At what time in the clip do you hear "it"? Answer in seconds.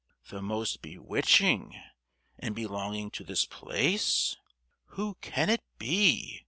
5.51-5.61